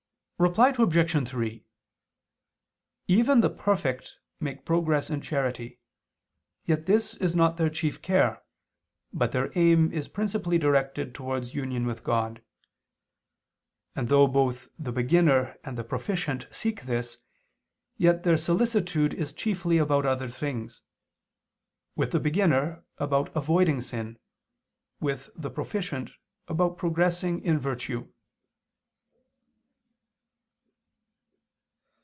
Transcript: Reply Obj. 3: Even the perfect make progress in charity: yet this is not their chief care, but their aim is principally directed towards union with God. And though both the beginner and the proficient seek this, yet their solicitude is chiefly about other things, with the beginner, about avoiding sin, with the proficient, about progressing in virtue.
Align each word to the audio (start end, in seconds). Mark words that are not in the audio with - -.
Reply 0.41 0.73
Obj. 0.75 1.29
3: 1.29 1.63
Even 3.07 3.41
the 3.41 3.49
perfect 3.51 4.15
make 4.39 4.65
progress 4.65 5.11
in 5.11 5.21
charity: 5.21 5.79
yet 6.65 6.87
this 6.87 7.13
is 7.13 7.35
not 7.35 7.57
their 7.57 7.69
chief 7.69 8.01
care, 8.01 8.41
but 9.13 9.33
their 9.33 9.51
aim 9.55 9.91
is 9.93 10.07
principally 10.07 10.57
directed 10.57 11.13
towards 11.13 11.53
union 11.53 11.85
with 11.85 12.03
God. 12.03 12.41
And 13.95 14.09
though 14.09 14.25
both 14.25 14.67
the 14.79 14.91
beginner 14.91 15.57
and 15.63 15.77
the 15.77 15.83
proficient 15.83 16.47
seek 16.51 16.81
this, 16.85 17.19
yet 17.97 18.23
their 18.23 18.35
solicitude 18.35 19.13
is 19.13 19.33
chiefly 19.33 19.77
about 19.77 20.07
other 20.07 20.27
things, 20.27 20.81
with 21.95 22.11
the 22.13 22.19
beginner, 22.19 22.83
about 22.97 23.29
avoiding 23.37 23.79
sin, 23.79 24.17
with 24.99 25.29
the 25.35 25.51
proficient, 25.51 26.09
about 26.47 26.79
progressing 26.79 27.43
in 27.45 27.59
virtue. 27.59 28.09